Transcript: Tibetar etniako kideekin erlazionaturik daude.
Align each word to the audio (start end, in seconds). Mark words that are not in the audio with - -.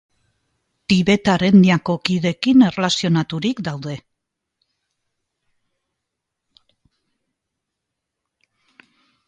Tibetar 0.91 1.43
etniako 1.47 1.95
kideekin 2.09 2.63
erlazionaturik 2.67 3.61
daude. 3.69 3.99